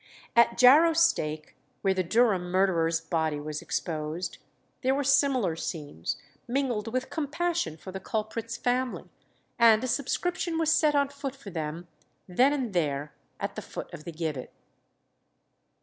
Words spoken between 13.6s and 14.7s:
foot of the gibbet.